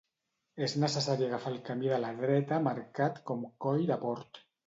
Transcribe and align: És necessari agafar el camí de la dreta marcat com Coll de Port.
És 0.67 0.73
necessari 0.83 1.25
agafar 1.25 1.51
el 1.57 1.59
camí 1.67 1.91
de 1.91 1.99
la 2.05 2.09
dreta 2.23 2.59
marcat 2.71 3.23
com 3.31 3.47
Coll 3.67 3.85
de 3.93 4.01
Port. 4.07 4.41